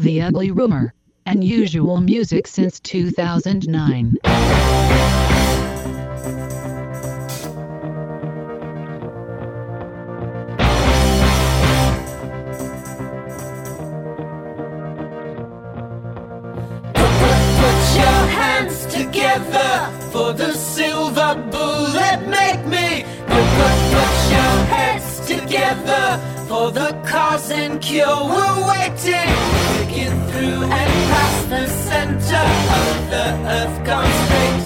The 0.00 0.22
Ugly 0.22 0.50
Rumor. 0.52 0.94
Unusual 1.26 2.00
music 2.00 2.46
since 2.46 2.80
2009. 2.80 4.16
Put 4.22 4.32
your 17.94 18.22
hands 18.32 18.86
together 18.86 19.92
for 20.10 20.32
the 20.32 20.54
silver 20.54 21.34
bullet. 21.50 22.26
Make 22.26 22.64
me 22.64 23.04
put, 23.26 23.46
put, 23.58 23.76
put 23.92 24.16
your 24.32 24.56
heads 24.72 25.20
together 25.26 26.18
for 26.48 26.70
the 26.70 26.98
cause 27.06 27.50
and 27.50 27.82
cure. 27.82 28.06
We're 28.06 28.66
waiting 28.66 29.50
through 30.40 30.62
and 30.62 30.92
past 31.12 31.48
the 31.50 31.66
center 31.88 32.46
of 32.80 32.94
the 33.12 33.26
earth. 33.56 33.76
Gone 33.88 34.12
straight. 34.22 34.62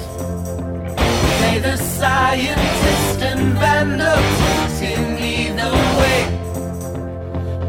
May 1.41 1.59
the 1.69 1.77
scientist 1.77 3.19
and 3.31 3.45
vandal 3.61 4.23
in 4.93 5.05
either 5.35 5.73
way. 6.01 6.21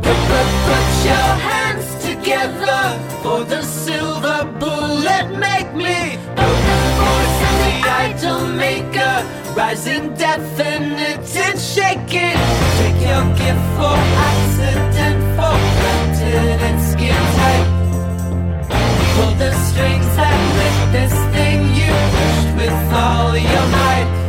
Put, 0.05 0.19
put, 0.29 0.49
put 0.67 0.87
your 1.09 1.31
hands 1.49 1.87
together 2.09 2.81
for 3.23 3.39
the 3.43 3.61
silver 3.63 4.39
bullet. 4.59 5.25
Make 5.47 5.69
me 5.73 5.97
the 6.39 6.49
voice 7.01 7.39
of 7.49 7.55
the 7.65 7.75
idol 8.05 8.41
maker, 8.65 9.15
rising 9.57 10.13
definite 10.13 11.25
and 11.47 11.59
shaking. 11.73 12.37
Take 12.79 12.99
your 13.09 13.25
gift 13.41 13.65
for 13.77 13.97
accident, 14.29 15.19
for 15.37 15.55
granted 15.79 16.59
and 16.67 16.79
skin. 16.91 17.34
Pull 19.15 19.33
the 19.35 19.51
strings 19.69 20.05
that 20.17 20.37
lift 20.59 20.91
this 20.91 21.15
thing 21.33 21.59
you 21.73 21.91
pushed 22.15 22.51
with 22.59 22.93
all 22.93 23.37
your 23.37 23.67
might. 23.71 24.24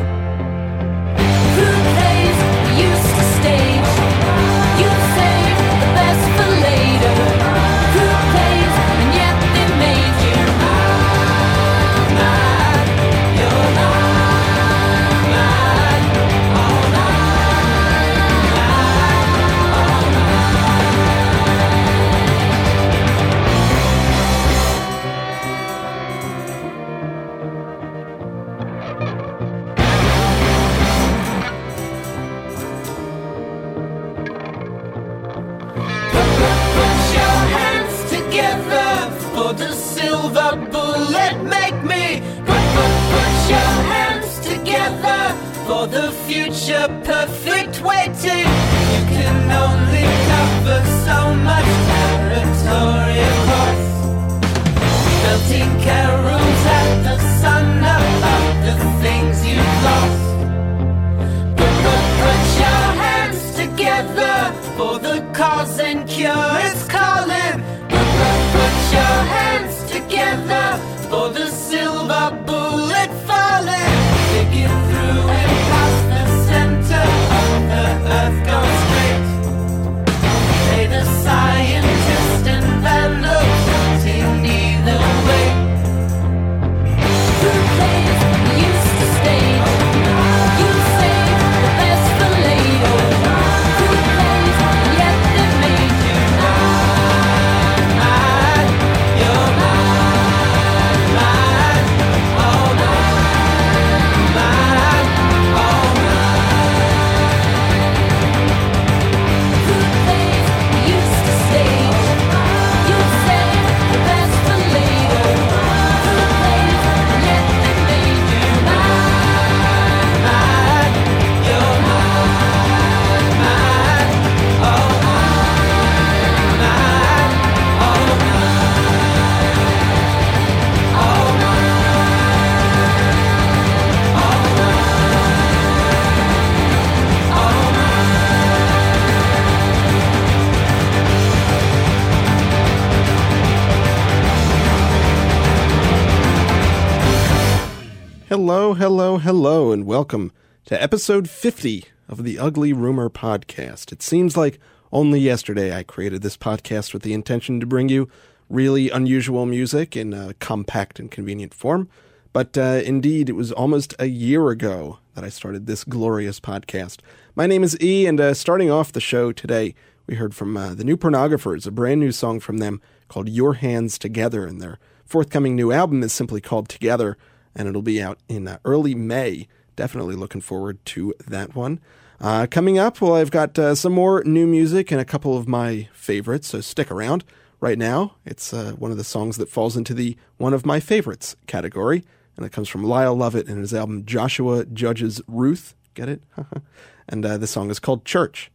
Hello, 148.38 148.74
hello, 148.74 149.16
hello, 149.16 149.72
and 149.72 149.86
welcome 149.86 150.30
to 150.66 150.80
episode 150.80 151.30
50 151.30 151.86
of 152.06 152.22
the 152.22 152.38
Ugly 152.38 152.74
Rumor 152.74 153.08
Podcast. 153.08 153.92
It 153.92 154.02
seems 154.02 154.36
like 154.36 154.60
only 154.92 155.20
yesterday 155.20 155.74
I 155.74 155.82
created 155.82 156.20
this 156.20 156.36
podcast 156.36 156.92
with 156.92 157.02
the 157.02 157.14
intention 157.14 157.60
to 157.60 157.66
bring 157.66 157.88
you 157.88 158.10
really 158.50 158.90
unusual 158.90 159.46
music 159.46 159.96
in 159.96 160.12
a 160.12 160.34
compact 160.34 161.00
and 161.00 161.10
convenient 161.10 161.54
form, 161.54 161.88
but 162.34 162.58
uh, 162.58 162.82
indeed, 162.84 163.30
it 163.30 163.36
was 163.36 163.52
almost 163.52 163.94
a 163.98 164.04
year 164.04 164.50
ago 164.50 164.98
that 165.14 165.24
I 165.24 165.30
started 165.30 165.64
this 165.64 165.82
glorious 165.82 166.38
podcast. 166.38 166.98
My 167.34 167.46
name 167.46 167.62
is 167.62 167.80
E, 167.80 168.04
and 168.04 168.20
uh, 168.20 168.34
starting 168.34 168.70
off 168.70 168.92
the 168.92 169.00
show 169.00 169.32
today, 169.32 169.74
we 170.06 170.16
heard 170.16 170.34
from 170.34 170.54
uh, 170.58 170.74
the 170.74 170.84
New 170.84 170.98
Pornographers, 170.98 171.66
a 171.66 171.70
brand 171.70 172.00
new 172.00 172.12
song 172.12 172.40
from 172.40 172.58
them 172.58 172.82
called 173.08 173.30
Your 173.30 173.54
Hands 173.54 173.98
Together, 173.98 174.44
and 174.44 174.60
their 174.60 174.78
forthcoming 175.06 175.56
new 175.56 175.72
album 175.72 176.02
is 176.02 176.12
simply 176.12 176.42
called 176.42 176.68
Together 176.68 177.16
and 177.56 177.66
it'll 177.66 177.82
be 177.82 178.00
out 178.00 178.18
in 178.28 178.46
uh, 178.46 178.58
early 178.64 178.94
May. 178.94 179.48
Definitely 179.74 180.14
looking 180.14 180.40
forward 180.40 180.84
to 180.86 181.14
that 181.26 181.56
one. 181.56 181.80
Uh, 182.20 182.46
coming 182.50 182.78
up, 182.78 183.00
well, 183.00 183.14
I've 183.14 183.30
got 183.30 183.58
uh, 183.58 183.74
some 183.74 183.92
more 183.92 184.22
new 184.24 184.46
music 184.46 184.90
and 184.90 185.00
a 185.00 185.04
couple 185.04 185.36
of 185.36 185.48
my 185.48 185.88
favorites, 185.92 186.48
so 186.48 186.60
stick 186.60 186.90
around. 186.90 187.24
Right 187.58 187.78
now, 187.78 188.16
it's 188.24 188.52
uh, 188.52 188.72
one 188.72 188.90
of 188.90 188.96
the 188.98 189.04
songs 189.04 189.38
that 189.38 189.48
falls 189.48 189.76
into 189.76 189.94
the 189.94 190.16
one 190.36 190.52
of 190.52 190.66
my 190.66 190.78
favorites 190.78 191.36
category, 191.46 192.04
and 192.36 192.44
it 192.44 192.52
comes 192.52 192.68
from 192.68 192.84
Lyle 192.84 193.14
Lovett 193.14 193.48
and 193.48 193.58
his 193.58 193.74
album 193.74 194.04
Joshua 194.04 194.66
Judges 194.66 195.20
Ruth. 195.26 195.74
Get 195.94 196.08
it? 196.08 196.22
and 197.08 197.24
uh, 197.24 197.38
the 197.38 197.46
song 197.46 197.70
is 197.70 197.78
called 197.78 198.04
Church. 198.04 198.50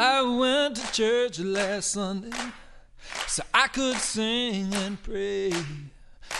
I 0.00 0.22
went 0.22 0.76
to 0.76 0.92
church 0.92 1.38
last 1.40 1.92
Sunday 1.92 2.30
so 3.26 3.42
I 3.52 3.68
could 3.68 3.96
sing 3.96 4.74
and 4.74 5.02
pray. 5.02 5.52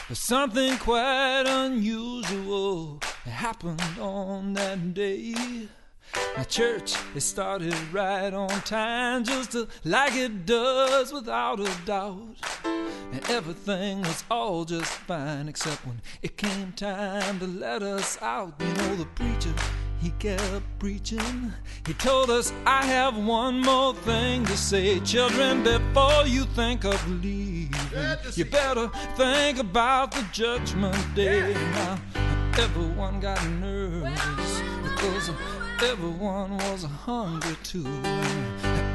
But 0.08 0.16
something 0.16 0.76
quite 0.78 1.44
unusual 1.46 3.00
happened 3.24 3.82
on 4.00 4.54
that 4.54 4.94
day. 4.94 5.34
My 6.36 6.44
church, 6.44 6.94
it 7.14 7.20
started 7.20 7.74
right 7.92 8.32
on 8.32 8.48
time, 8.62 9.24
just 9.24 9.54
like 9.84 10.14
it 10.14 10.46
does 10.46 11.12
without 11.12 11.60
a 11.60 11.70
doubt. 11.84 12.36
And 12.64 13.30
everything 13.30 14.02
was 14.02 14.24
all 14.30 14.64
just 14.64 14.90
fine, 14.90 15.48
except 15.48 15.86
when 15.86 16.00
it 16.22 16.36
came 16.36 16.72
time 16.72 17.38
to 17.40 17.46
let 17.46 17.82
us 17.82 18.20
out. 18.22 18.54
You 18.60 18.72
know, 18.74 18.96
the 18.96 19.06
preacher, 19.06 19.52
he 20.00 20.10
kept 20.18 20.62
preaching. 20.78 21.52
He 21.86 21.94
told 21.94 22.30
us, 22.30 22.52
I 22.66 22.84
have 22.84 23.16
one 23.16 23.60
more 23.60 23.94
thing 23.94 24.44
to 24.46 24.56
say. 24.56 25.00
Children, 25.00 25.62
before 25.64 26.26
you 26.26 26.44
think 26.44 26.84
of 26.84 26.98
leaving, 27.22 27.74
you 28.34 28.44
better 28.44 28.88
think 29.16 29.58
about 29.58 30.12
the 30.12 30.24
judgment 30.32 30.96
day. 31.14 31.52
Now, 31.52 31.98
everyone 32.58 33.20
got 33.20 33.44
nervous 33.48 34.62
because 34.82 35.30
everyone 35.82 36.56
was 36.58 36.84
hungry 36.84 37.56
too. 37.62 37.86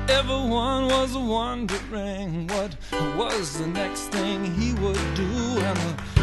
Everyone 0.10 0.88
was 0.88 1.18
wondering 1.18 2.48
what 2.48 2.76
was 3.18 3.60
the 3.60 3.68
next 3.68 4.08
thing 4.10 4.44
he 4.56 4.74
would 4.74 5.16
do. 5.16 5.24
And 5.24 6.23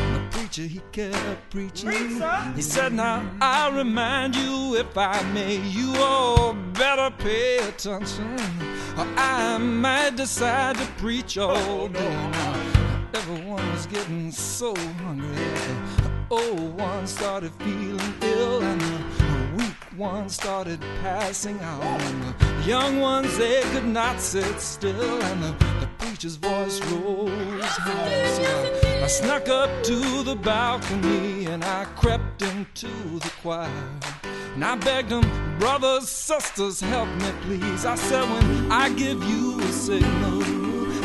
preacher, 0.51 0.69
he 0.69 0.81
kept 0.91 1.51
preaching. 1.51 2.21
He 2.57 2.63
said, 2.63 2.93
Now 2.93 3.25
I 3.41 3.71
remind 3.77 4.35
you, 4.35 4.77
if 4.77 4.97
I 4.99 5.23
may, 5.33 5.57
you 5.69 5.95
all 5.97 6.55
better 6.73 7.15
pay 7.19 7.59
attention. 7.59 8.35
Or 8.97 9.07
I 9.17 9.59
might 9.59 10.17
decide 10.17 10.77
to 10.77 10.87
preach 10.99 11.39
all 11.39 11.57
oh, 11.57 11.89
day. 11.89 12.31
Now, 12.33 13.09
everyone 13.15 13.71
was 13.71 13.87
getting 13.87 14.33
so 14.33 14.75
hungry. 15.05 15.29
The 16.03 16.11
old 16.31 16.79
one 16.79 17.07
started 17.07 17.53
feeling 17.61 18.15
ill, 18.23 18.63
and 18.63 18.81
the 18.81 19.57
weak 19.57 19.99
ones 19.99 20.35
started 20.35 20.81
passing 21.03 21.61
out. 21.61 21.83
And 21.83 22.35
the 22.35 22.67
young 22.67 22.99
ones, 22.99 23.39
they 23.39 23.63
could 23.73 23.87
not 23.87 24.21
sit 24.21 24.61
still, 24.61 25.23
and 25.23 25.43
the, 25.45 25.53
the 25.81 25.89
preacher's 25.99 26.37
voice 26.37 26.81
rose 26.87 27.63
high. 27.63 28.70
I, 29.03 29.07
snuck 29.07 29.49
up 29.49 29.83
to 29.85 30.23
the 30.23 30.37
balcony 30.37 31.47
and 31.47 31.65
I 31.65 31.87
crept 31.97 32.43
into 32.43 32.89
the 33.19 33.33
choir. 33.41 33.71
And 34.55 34.65
I 34.65 34.77
begged 34.77 35.09
them, 35.09 35.25
brothers, 35.59 36.09
sisters, 36.09 36.81
help 36.81 37.09
me 37.09 37.33
please. 37.43 37.87
I 37.87 37.95
said, 37.95 38.29
when 38.31 38.71
I 38.71 38.91
give 38.91 39.23
you 39.25 39.59
a 39.61 39.73
signal, 39.73 40.43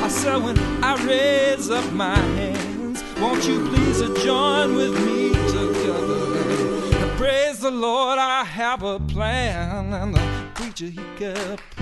I 0.03 0.09
said, 0.09 0.43
when 0.43 0.57
I 0.83 1.01
raise 1.05 1.69
up 1.69 1.89
my 1.93 2.17
hands, 2.17 3.01
won't 3.19 3.47
you 3.47 3.65
please 3.69 4.01
join 4.23 4.75
with 4.75 4.93
me 5.05 5.29
together? 5.47 7.15
Praise 7.17 7.59
the 7.59 7.71
Lord, 7.71 8.19
I 8.19 8.43
have 8.43 8.83
a 8.83 8.99
plan. 8.99 9.93
And 9.93 10.13
the 10.15 10.21
preacher, 10.53 10.87
he 10.87 11.01
kept 11.17 11.74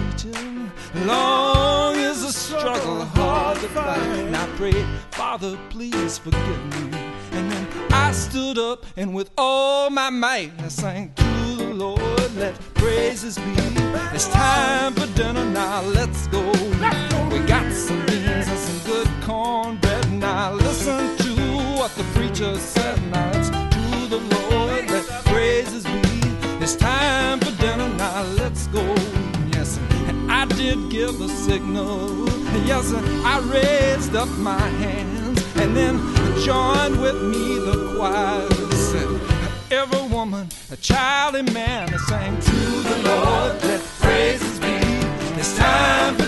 Long 1.05 1.95
is 1.97 2.21
the 2.25 2.31
struggle, 2.31 3.03
hard 3.03 3.57
to 3.59 3.67
fight. 3.69 3.99
And 3.99 4.35
I 4.35 4.45
prayed, 4.55 4.85
Father, 5.11 5.57
please 5.69 6.17
forgive 6.17 6.91
me. 6.91 6.97
And 7.33 7.51
then 7.51 7.67
I 7.91 8.11
stood 8.13 8.57
up 8.57 8.85
and 8.95 9.13
with 9.13 9.31
all 9.37 9.89
my 9.89 10.09
might 10.09 10.51
I 10.59 10.69
sang 10.69 11.11
to 11.15 11.55
the 11.57 11.73
Lord, 11.73 12.35
let 12.35 12.57
praises 12.75 13.37
be. 13.37 13.73
It's 14.13 14.27
time 14.29 14.93
for 14.93 15.07
dinner 15.07 15.45
now, 15.45 15.81
let's 15.81 16.27
go. 16.27 16.41
We 17.31 17.39
got 17.39 17.71
some 17.73 18.05
beans 18.05 18.47
and 18.47 18.59
some 18.59 18.79
good 18.85 19.09
cornbread. 19.23 20.11
Now 20.13 20.53
listen 20.53 21.17
to 21.17 21.33
what 21.77 21.91
the 21.95 22.03
preacher 22.15 22.55
said. 22.57 23.01
Now 23.11 23.29
it's 23.33 23.49
to 23.49 24.07
the 24.07 24.19
Lord, 24.19 24.52
give 31.05 31.19
a 31.19 31.27
signal. 31.27 32.29
Yes, 32.65 32.93
I 32.93 33.39
raised 33.57 34.15
up 34.15 34.29
my 34.37 34.67
hands 34.83 35.43
and 35.57 35.75
then 35.75 35.97
joined 36.39 37.01
with 37.01 37.21
me 37.21 37.59
the 37.67 37.95
choir. 37.95 38.47
Every 39.69 40.07
woman, 40.07 40.47
a 40.71 40.77
child, 40.77 41.35
and 41.35 41.51
man, 41.53 41.93
I 41.93 41.97
sang 41.97 42.39
to 42.39 42.55
the 42.89 42.97
Lord, 43.09 43.51
let 43.63 43.81
praises 43.99 44.59
be. 44.59 44.77
It's 45.39 45.57
time 45.57 46.22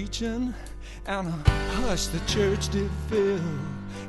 preaching, 0.00 0.54
and 1.04 1.28
a 1.28 1.50
hush 1.82 2.06
the 2.06 2.20
church 2.20 2.70
did 2.70 2.90
fill. 3.08 3.38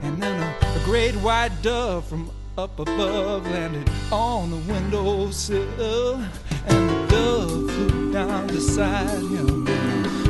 And 0.01 0.23
then 0.23 0.41
a, 0.41 0.79
a 0.79 0.85
great 0.85 1.15
white 1.15 1.51
dove 1.61 2.07
from 2.07 2.31
up 2.57 2.79
above 2.79 3.45
landed 3.45 3.89
on 4.09 4.51
the 4.51 4.57
windowsill, 4.71 6.23
and 6.67 6.89
the 6.89 7.07
dove 7.07 7.71
flew 7.71 8.13
down 8.13 8.47
beside 8.47 9.19
him. 9.19 9.67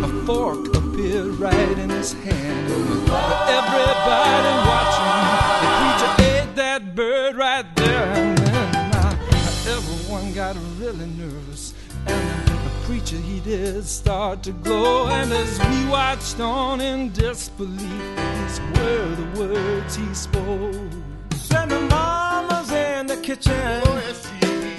A 0.04 0.26
fork 0.26 0.66
appeared 0.76 1.36
right 1.36 1.78
in 1.78 1.92
his 1.92 2.14
hand. 2.14 2.68
But 3.06 3.50
everybody 3.60 4.54
watching, 4.72 5.14
the 5.62 5.70
preacher 5.78 6.12
ate 6.34 6.56
that 6.56 6.96
bird 6.96 7.36
right 7.36 7.76
there 7.76 8.06
and 8.14 8.38
then. 8.40 8.72
Now, 8.94 9.12
everyone 9.68 10.34
got 10.34 10.56
really 10.80 11.06
nervous, 11.06 11.76
and 12.08 12.41
preacher 12.92 13.16
he 13.16 13.40
did 13.40 13.86
start 13.86 14.44
to 14.44 14.52
glow. 14.52 15.08
And 15.08 15.32
as 15.32 15.58
we 15.70 15.90
watched 15.90 16.42
on 16.42 16.82
in 16.82 17.10
disbelief, 17.14 18.04
these 18.36 18.60
were 18.76 19.16
the 19.16 19.40
words 19.40 19.96
he 19.96 20.14
spoke. 20.14 20.92
And 21.56 21.72
the 21.72 21.80
mama's 21.90 22.70
in 22.70 23.08
the 23.08 23.16
kitchen. 23.16 23.82
Oh, 23.86 23.98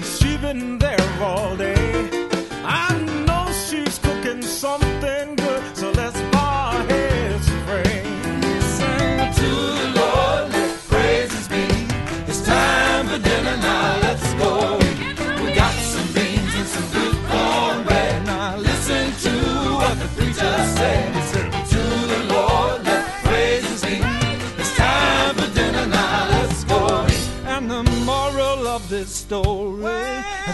she's 0.03 0.37
been 0.37 0.77
there 0.77 1.09
all 1.23 1.57
day. 1.57 2.29
I 2.63 2.87
know 3.25 3.51
she's 3.65 3.97
cooking 3.97 4.43
something 4.43 5.35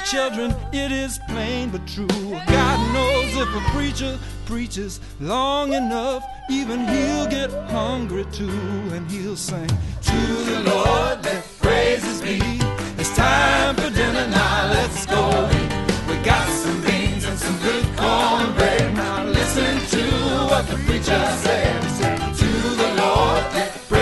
children, 0.10 0.56
it 0.74 0.92
is 0.92 1.20
plain 1.28 1.70
but 1.70 1.86
true. 1.88 2.08
God 2.08 2.94
knows 2.94 3.36
if 3.36 3.50
a 3.56 3.70
preacher 3.72 4.18
preaches 4.46 5.00
long 5.20 5.74
enough, 5.74 6.24
even 6.50 6.80
he'll 6.88 7.28
get 7.28 7.52
hungry 7.70 8.26
too, 8.32 8.50
and 8.94 9.10
he'll 9.12 9.36
sing 9.36 9.68
to 9.68 10.20
the 10.50 10.62
Lord, 10.66 11.24
let 11.24 11.44
praises 11.62 12.22
be. 12.22 12.40
It's 12.98 13.16
time 13.16 13.76
for 13.76 13.90
dinner 13.92 14.28
now, 14.28 14.72
let's 14.72 15.06
go. 15.06 15.48
We 16.08 16.16
got 16.26 16.48
some 16.50 16.82
beans 16.82 17.26
and 17.26 17.38
some 17.38 17.60
good 17.60 17.86
cornbread. 17.96 18.96
Now 18.96 19.26
listen 19.26 19.78
to 19.96 20.04
what 20.50 20.68
the 20.68 20.78
preacher 20.88 21.24
said, 21.44 21.82
To 22.42 22.52
the 22.82 22.90
Lord, 23.02 23.44
let 23.54 23.74
praises 23.88 23.99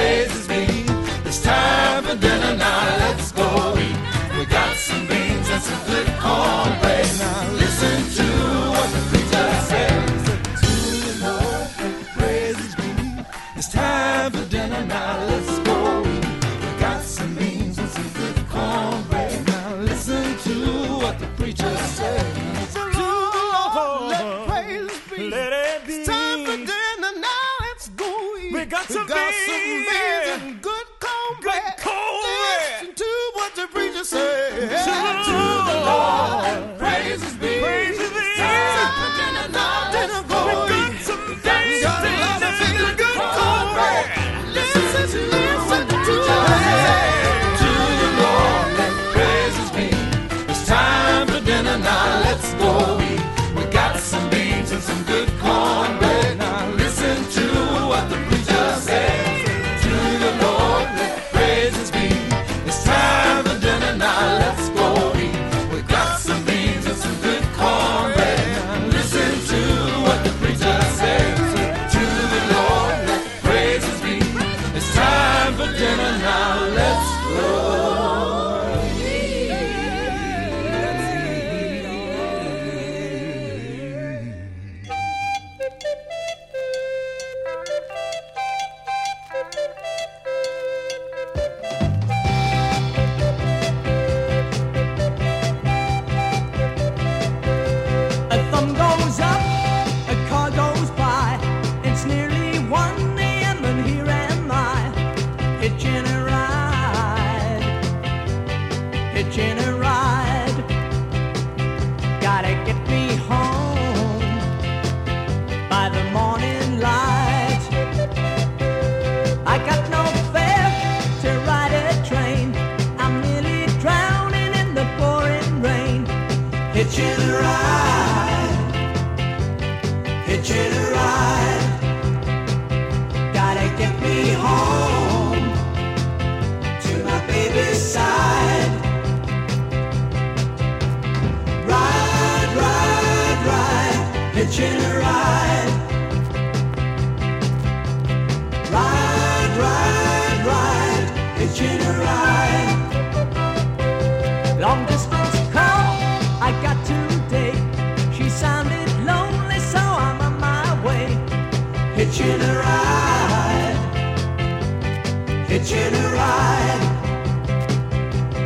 hitching 165.67 165.95
a 165.95 166.09
ride. 166.13 166.81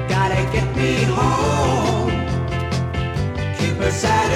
Gotta 0.10 0.42
get 0.52 0.76
me 0.76 1.04
home. 1.04 2.10
Keep 3.58 3.78
her. 3.78 4.31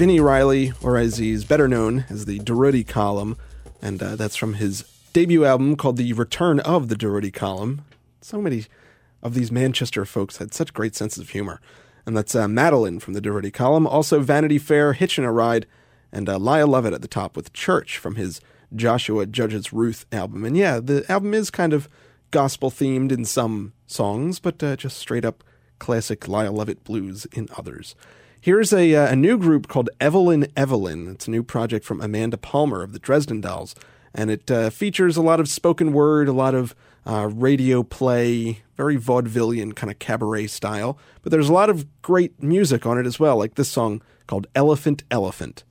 Vini 0.00 0.18
Reilly, 0.18 0.72
or 0.82 0.96
as 0.96 1.18
he's 1.18 1.44
better 1.44 1.68
known 1.68 2.06
as 2.08 2.24
the 2.24 2.38
Durutti 2.38 2.88
Column, 2.88 3.36
and 3.82 4.02
uh, 4.02 4.16
that's 4.16 4.34
from 4.34 4.54
his 4.54 4.82
debut 5.12 5.44
album 5.44 5.76
called 5.76 5.98
The 5.98 6.14
Return 6.14 6.58
of 6.60 6.88
the 6.88 6.94
Durutti 6.94 7.30
Column. 7.30 7.84
So 8.22 8.40
many 8.40 8.64
of 9.22 9.34
these 9.34 9.52
Manchester 9.52 10.06
folks 10.06 10.38
had 10.38 10.54
such 10.54 10.72
great 10.72 10.96
senses 10.96 11.18
of 11.18 11.28
humor. 11.28 11.60
And 12.06 12.16
that's 12.16 12.34
uh, 12.34 12.48
Madeline 12.48 12.98
from 12.98 13.12
the 13.12 13.20
Durutti 13.20 13.52
Column, 13.52 13.86
also 13.86 14.20
Vanity 14.20 14.56
Fare, 14.56 14.94
Hitchin' 14.94 15.24
a 15.24 15.30
Ride, 15.30 15.66
and 16.10 16.30
uh, 16.30 16.38
Lyle 16.38 16.68
Lovett 16.68 16.94
at 16.94 17.02
the 17.02 17.06
top 17.06 17.36
with 17.36 17.52
Church 17.52 17.98
from 17.98 18.14
his 18.14 18.40
Joshua 18.74 19.26
Judges 19.26 19.70
Ruth 19.70 20.06
album. 20.10 20.46
And 20.46 20.56
yeah, 20.56 20.80
the 20.80 21.04
album 21.12 21.34
is 21.34 21.50
kind 21.50 21.74
of 21.74 21.90
gospel 22.30 22.70
themed 22.70 23.12
in 23.12 23.26
some 23.26 23.74
songs, 23.86 24.38
but 24.38 24.62
uh, 24.62 24.76
just 24.76 24.96
straight 24.96 25.26
up 25.26 25.44
classic 25.78 26.26
Lyle 26.26 26.54
Lovett 26.54 26.84
blues 26.84 27.26
in 27.34 27.50
others. 27.58 27.94
Here's 28.42 28.72
a, 28.72 28.94
uh, 28.94 29.12
a 29.12 29.16
new 29.16 29.36
group 29.36 29.68
called 29.68 29.90
Evelyn 30.00 30.46
Evelyn. 30.56 31.08
It's 31.08 31.28
a 31.28 31.30
new 31.30 31.42
project 31.42 31.84
from 31.84 32.00
Amanda 32.00 32.38
Palmer 32.38 32.82
of 32.82 32.94
the 32.94 32.98
Dresden 32.98 33.42
Dolls, 33.42 33.74
and 34.14 34.30
it 34.30 34.50
uh, 34.50 34.70
features 34.70 35.18
a 35.18 35.22
lot 35.22 35.40
of 35.40 35.48
spoken 35.48 35.92
word, 35.92 36.26
a 36.26 36.32
lot 36.32 36.54
of 36.54 36.74
uh, 37.04 37.28
radio 37.30 37.82
play, 37.82 38.62
very 38.78 38.96
vaudevillian 38.96 39.76
kind 39.76 39.90
of 39.90 39.98
cabaret 39.98 40.46
style. 40.46 40.96
But 41.20 41.32
there's 41.32 41.50
a 41.50 41.52
lot 41.52 41.68
of 41.68 41.84
great 42.00 42.42
music 42.42 42.86
on 42.86 42.96
it 42.96 43.04
as 43.04 43.20
well, 43.20 43.36
like 43.36 43.56
this 43.56 43.68
song 43.68 44.00
called 44.26 44.46
Elephant 44.54 45.02
Elephant. 45.10 45.62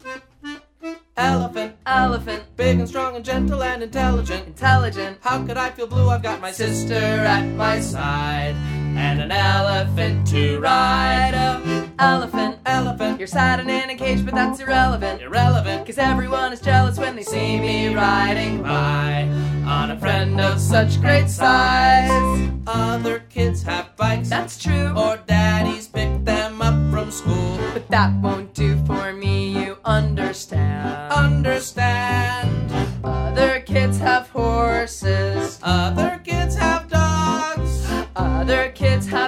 Elephant, 1.20 1.76
elephant, 1.86 2.44
big 2.56 2.80
and 2.80 2.88
strong 2.88 3.18
and 3.18 3.26
gentle 3.26 3.62
and 3.62 3.84
intelligent. 3.84 4.48
Intelligent. 4.48 5.18
How 5.20 5.46
could 5.46 5.58
I 5.58 5.70
feel 5.70 5.86
blue? 5.86 6.08
I've 6.08 6.24
got 6.24 6.40
my 6.40 6.54
sister 6.54 6.94
at 6.96 7.46
my 7.56 7.82
side 7.82 8.56
and 8.96 9.22
an 9.22 9.30
elephant 9.30 10.26
to 10.28 10.62
ride. 10.62 11.34
A 11.34 11.90
elephant, 12.00 12.60
elephant. 12.66 13.20
You're 13.20 13.28
sad 13.28 13.60
and 13.60 13.70
in 13.70 13.90
a 13.90 13.96
cage, 13.96 14.24
but 14.24 14.34
that's 14.34 14.62
irrelevant. 14.62 15.22
Irrelevant, 15.22 15.86
cause 15.86 15.98
everyone 15.98 16.54
is 16.54 16.62
jealous 16.62 16.98
when 16.98 17.18
they 17.18 17.24
see 17.24 17.60
me 17.60 17.94
riding 17.94 18.64
by 18.64 19.24
on 19.68 19.92
a 19.92 20.00
friend 20.00 20.40
of 20.40 20.60
such 20.60 21.02
great 21.02 21.30
size. 21.30 22.50
Other 22.66 23.20
kids 23.30 23.62
have 23.64 23.96
bikes, 23.98 24.30
that's 24.30 24.62
true, 24.62 24.94
or 24.96 25.20
daddies 25.28 25.88
pick 25.88 26.24
them 26.24 26.62
up 26.62 26.78
from 26.92 27.12
school. 27.12 27.60
But 27.74 27.88
that 27.90 28.14
won't 28.22 28.54
do 28.54 28.78
for 28.86 29.14
me, 29.14 29.39
understand. 30.30 31.12
Understand. 31.12 32.72
Other 33.04 33.62
kids 33.62 33.98
have 33.98 34.30
horses. 34.30 35.60
Other 35.64 36.22
kids 36.24 36.56
have 36.56 36.88
dogs. 36.88 37.84
Other 38.16 38.70
kids 38.70 39.08
have 39.08 39.19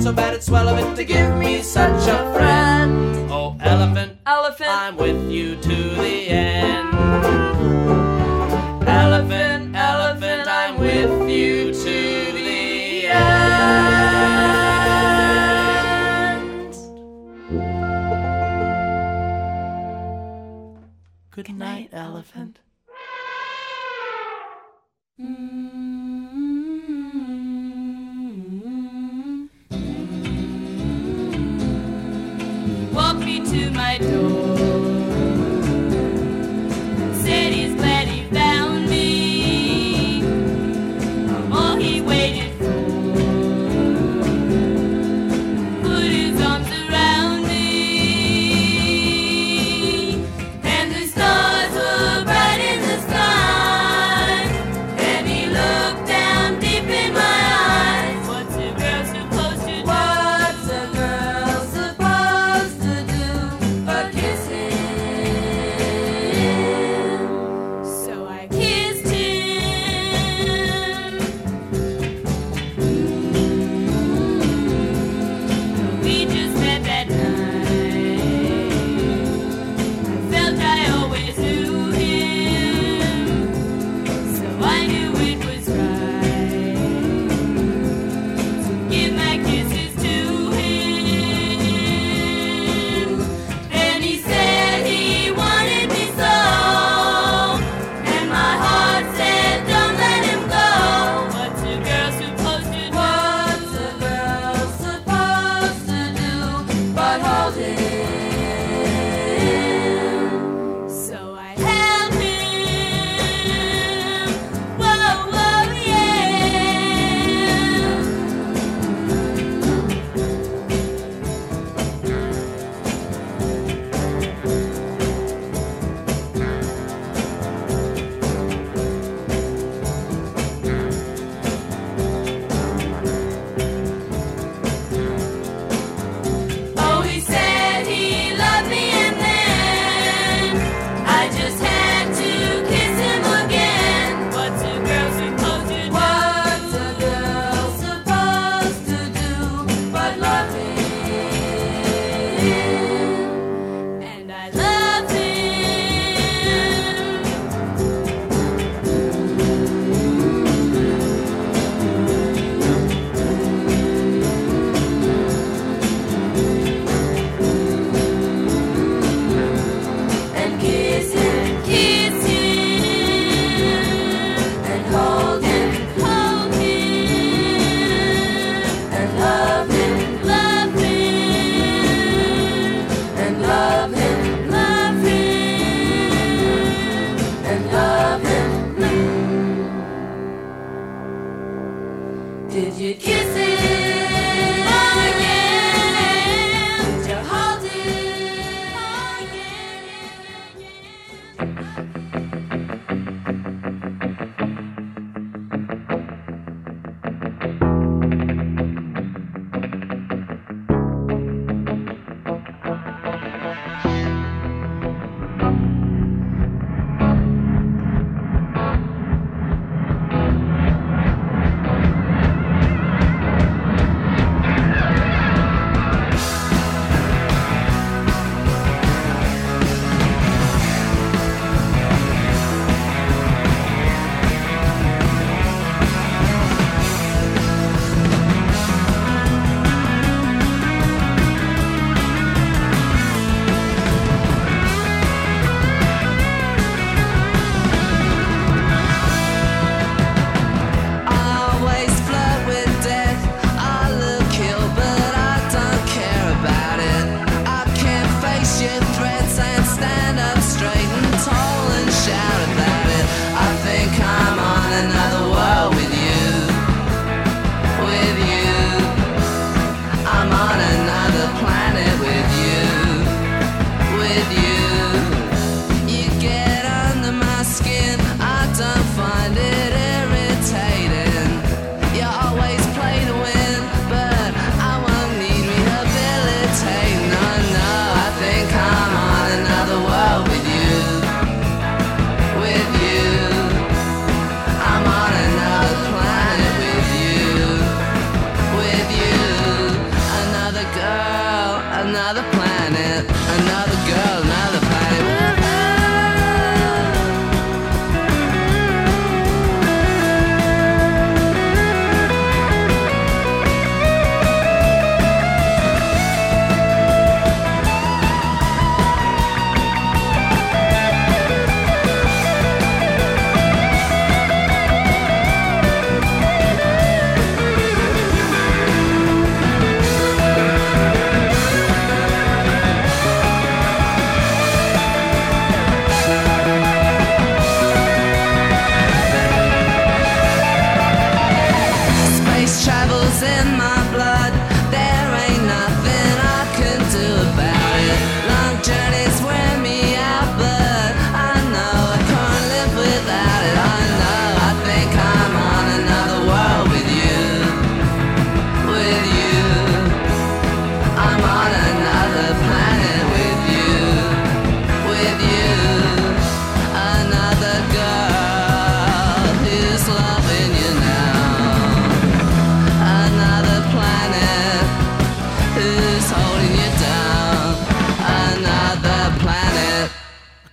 so 0.00 0.12
bad. 0.12 0.34
It's 0.34 0.46
swell 0.46 0.68
of 0.68 0.78
it 0.78 0.96
to 0.96 1.04
give 1.04 1.36
me 1.36 1.62
such 1.62 2.08
a 2.08 2.32
friend. 2.32 2.69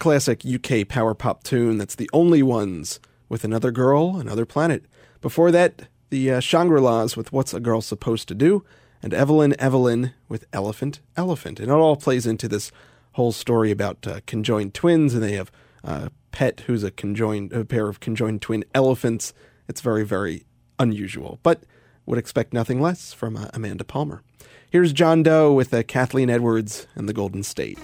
Classic 0.08 0.44
UK 0.46 0.88
power 0.88 1.14
pop 1.14 1.44
tune 1.44 1.78
that's 1.78 1.96
the 1.96 2.10
only 2.14 2.42
ones 2.42 3.02
with 3.28 3.44
Another 3.44 3.72
Girl, 3.72 4.16
Another 4.16 4.46
Planet. 4.46 4.86
Before 5.20 5.52
that, 5.52 5.90
the 6.12 6.32
uh, 6.32 6.40
Shangri 6.40 6.80
La's 6.80 7.18
with 7.18 7.34
What's 7.34 7.54
a 7.54 7.60
Girl 7.60 7.82
Supposed 7.82 8.30
to 8.30 8.34
Do, 8.34 8.64
and 9.04 9.14
Evelyn 9.14 9.54
Evelyn 9.60 10.14
with 10.30 10.46
Elephant 10.54 11.02
Elephant. 11.18 11.60
And 11.60 11.70
it 11.70 11.74
all 11.74 11.98
plays 11.98 12.26
into 12.26 12.48
this 12.48 12.72
whole 13.16 13.34
story 13.34 13.70
about 13.70 14.08
uh, 14.08 14.22
conjoined 14.26 14.74
twins, 14.74 15.14
and 15.14 15.22
they 15.22 15.34
have 15.34 15.52
uh, 15.84 16.08
Pet, 16.32 16.62
who's 16.62 16.86
a 16.86 16.92
conjoined 16.92 17.52
a 17.52 17.66
pair 17.66 17.90
of 17.90 18.00
conjoined 18.00 18.42
twin 18.42 18.64
elephants. 18.74 19.34
It's 19.68 19.82
very, 19.82 20.06
very 20.06 20.46
unusual, 20.80 21.38
but 21.44 21.64
would 22.06 22.18
expect 22.18 22.54
nothing 22.54 22.80
less 22.80 23.12
from 23.12 23.36
uh, 23.36 23.50
Amanda 23.54 23.84
Palmer. 23.84 24.24
Here's 24.70 24.94
John 24.94 25.22
Doe 25.22 25.52
with 25.52 25.74
uh, 25.74 25.84
Kathleen 25.84 26.30
Edwards 26.30 26.88
and 26.96 27.10
the 27.10 27.14
Golden 27.14 27.44
State. 27.44 27.78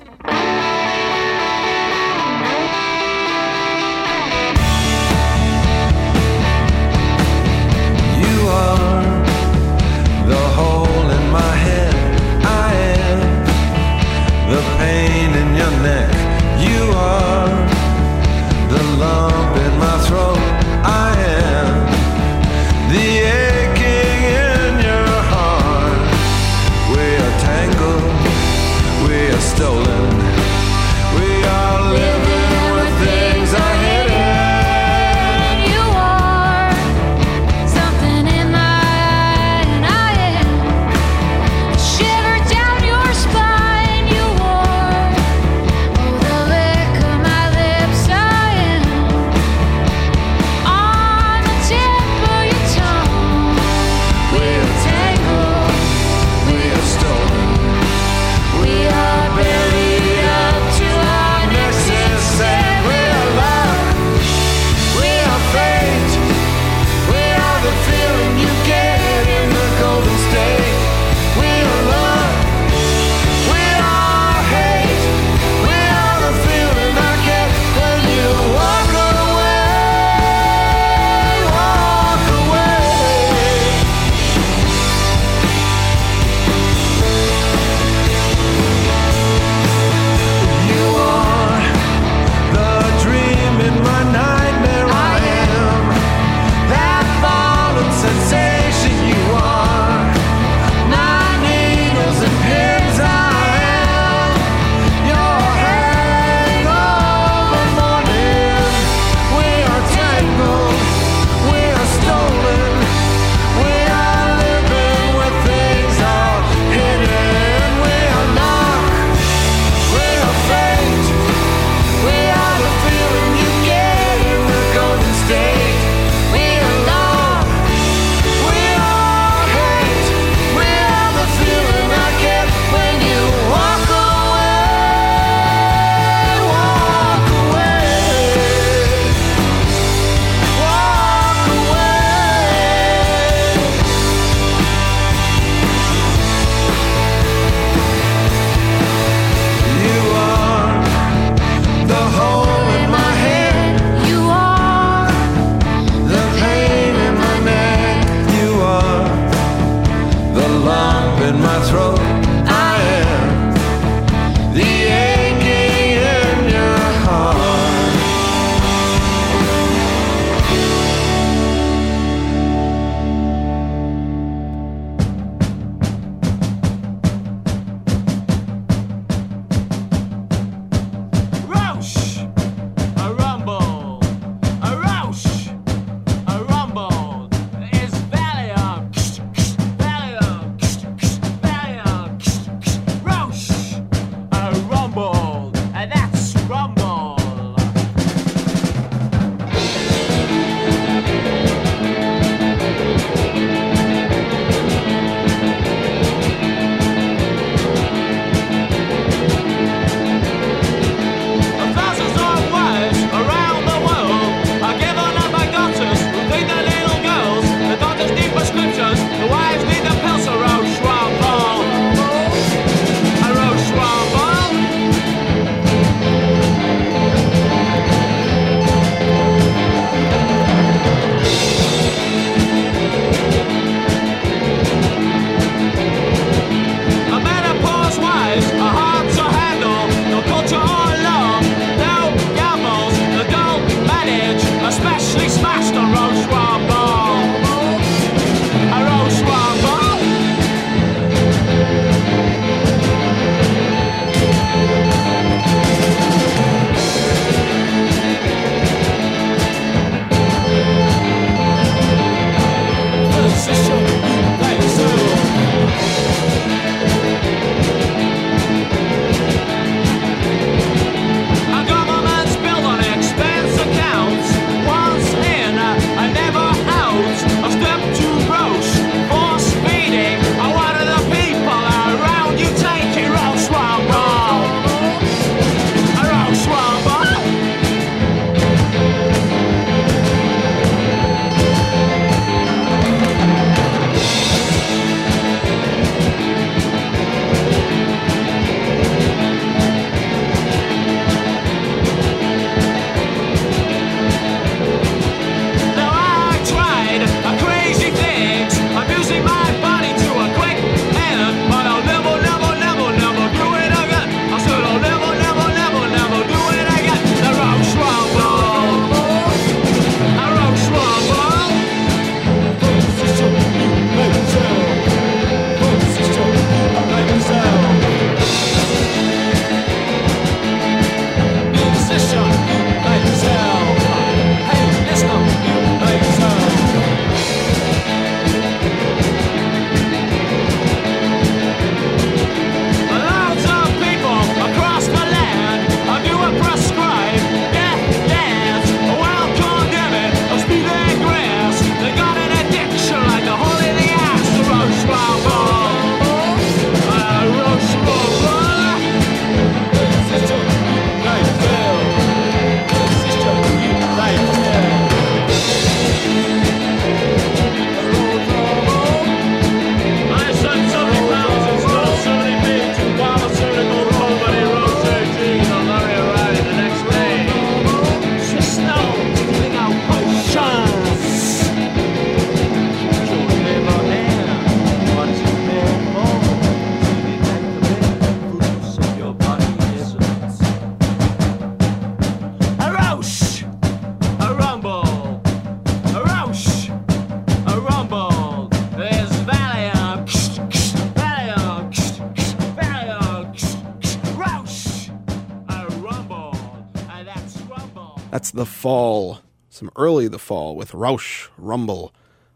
early 409.75 410.07
the 410.07 410.19
fall 410.19 410.55
with 410.55 410.73
Rausch 410.73 411.29
Rumble. 411.37 411.93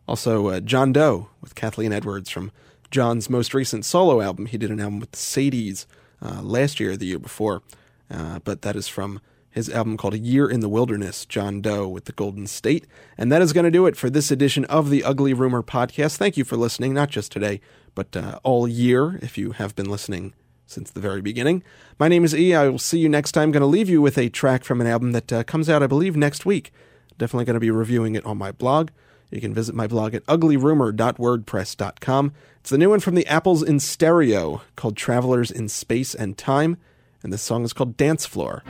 Also, 0.07 0.47
uh, 0.47 0.59
John 0.59 0.93
Doe 0.93 1.29
with 1.41 1.55
Kathleen 1.55 1.93
Edwards 1.93 2.29
from 2.29 2.51
John's 2.91 3.29
most 3.29 3.53
recent 3.53 3.85
solo 3.85 4.21
album. 4.21 4.45
He 4.45 4.57
did 4.57 4.71
an 4.71 4.79
album 4.79 4.99
with 4.99 5.11
the 5.11 5.17
Sadies 5.17 5.85
uh, 6.21 6.41
last 6.41 6.79
year, 6.79 6.95
the 6.95 7.07
year 7.07 7.19
before, 7.19 7.61
uh, 8.09 8.39
but 8.39 8.61
that 8.61 8.75
is 8.75 8.87
from 8.87 9.19
his 9.49 9.69
album 9.69 9.97
called 9.97 10.13
A 10.13 10.19
Year 10.19 10.47
in 10.47 10.59
the 10.59 10.69
Wilderness, 10.69 11.25
John 11.25 11.61
Doe 11.61 11.87
with 11.87 12.05
the 12.05 12.11
Golden 12.11 12.45
State. 12.45 12.85
And 13.17 13.31
that 13.31 13.41
is 13.41 13.53
going 13.53 13.63
to 13.63 13.71
do 13.71 13.87
it 13.87 13.97
for 13.97 14.09
this 14.09 14.29
edition 14.29 14.65
of 14.65 14.89
the 14.89 15.03
Ugly 15.03 15.33
Rumor 15.33 15.63
podcast. 15.63 16.17
Thank 16.17 16.37
you 16.37 16.43
for 16.43 16.55
listening, 16.55 16.93
not 16.93 17.09
just 17.09 17.31
today, 17.31 17.59
but 17.95 18.15
uh, 18.15 18.39
all 18.43 18.67
year 18.67 19.19
if 19.21 19.37
you 19.37 19.51
have 19.53 19.75
been 19.75 19.89
listening 19.89 20.33
since 20.67 20.91
the 20.91 20.99
very 20.99 21.21
beginning. 21.21 21.63
My 21.97 22.07
name 22.07 22.23
is 22.23 22.35
E. 22.35 22.53
I 22.53 22.67
will 22.67 22.77
see 22.77 22.99
you 22.99 23.09
next 23.09 23.31
time. 23.31 23.51
Going 23.51 23.61
to 23.61 23.67
leave 23.67 23.89
you 23.89 24.01
with 24.01 24.17
a 24.17 24.29
track 24.29 24.63
from 24.63 24.79
an 24.79 24.87
album 24.87 25.11
that 25.13 25.33
uh, 25.33 25.43
comes 25.43 25.69
out, 25.69 25.81
I 25.81 25.87
believe, 25.87 26.15
next 26.15 26.45
week. 26.45 26.71
Definitely 27.17 27.45
going 27.45 27.55
to 27.55 27.59
be 27.59 27.71
reviewing 27.71 28.15
it 28.15 28.25
on 28.25 28.37
my 28.37 28.51
blog. 28.51 28.89
You 29.29 29.41
can 29.41 29.53
visit 29.53 29.75
my 29.75 29.87
blog 29.87 30.13
at 30.13 30.25
uglyrumor.wordpress.com. 30.25 32.33
It's 32.61 32.69
the 32.69 32.77
new 32.77 32.89
one 32.89 32.99
from 32.99 33.15
the 33.15 33.27
Apples 33.27 33.63
in 33.63 33.79
Stereo 33.79 34.61
called 34.75 34.95
Travelers 34.95 35.51
in 35.51 35.67
Space 35.67 36.15
and 36.15 36.37
Time, 36.37 36.77
and 37.23 37.33
this 37.33 37.41
song 37.41 37.63
is 37.63 37.73
called 37.73 37.97
Dance 37.97 38.25
Floor. 38.25 38.63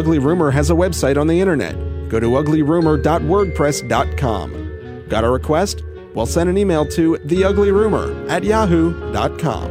Ugly 0.00 0.18
Rumor 0.18 0.50
has 0.50 0.70
a 0.70 0.74
website 0.74 1.20
on 1.20 1.26
the 1.26 1.38
internet. 1.38 1.74
Go 2.08 2.18
to 2.18 2.28
uglyrumor.wordpress.com. 2.28 5.04
Got 5.10 5.24
a 5.24 5.30
request? 5.30 5.84
Well, 6.14 6.24
send 6.24 6.48
an 6.48 6.56
email 6.56 6.86
to 6.86 7.18
theuglyrumor 7.26 8.30
at 8.30 8.42
yahoo.com. 8.42 9.69